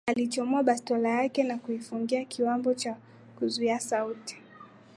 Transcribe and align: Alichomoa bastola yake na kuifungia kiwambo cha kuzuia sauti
Alichomoa 0.07 0.63
bastola 0.63 1.09
yake 1.09 1.43
na 1.43 1.57
kuifungia 1.57 2.25
kiwambo 2.25 2.73
cha 2.73 2.97
kuzuia 3.39 3.79
sauti 3.79 4.37